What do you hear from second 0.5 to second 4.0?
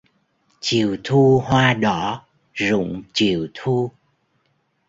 Chiều thu hoa đỏ rụng chiều thu